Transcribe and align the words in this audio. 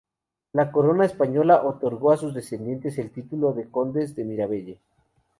La 0.53 0.71
corona 0.71 1.05
española 1.05 1.61
otorgó 1.63 2.09
a 2.11 2.17
sus 2.17 2.33
descendientes 2.33 2.97
el 2.97 3.11
título 3.11 3.53
de 3.53 3.69
Condes 3.69 4.15
de 4.15 4.23
Miravalle. 4.23 4.79